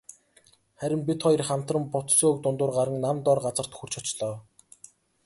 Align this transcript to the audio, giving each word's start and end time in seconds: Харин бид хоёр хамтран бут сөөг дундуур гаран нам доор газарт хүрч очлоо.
Харин 0.83 1.01
бид 1.09 1.19
хоёр 1.25 1.43
хамтран 1.49 1.83
бут 1.93 2.07
сөөг 2.19 2.37
дундуур 2.41 2.71
гаран 2.77 2.97
нам 3.05 3.17
доор 3.25 3.39
газарт 3.45 3.71
хүрч 3.75 3.93
очлоо. 4.01 4.33